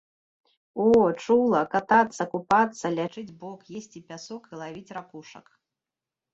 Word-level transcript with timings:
О, 0.85 0.87
чула, 1.25 1.61
катацца, 1.75 2.27
купацца, 2.33 2.93
лячыць 2.97 3.35
бок, 3.45 3.59
есці 3.83 4.05
пясок 4.11 4.43
і 4.51 4.65
лавіць 4.65 4.93
ракушак. 5.01 5.47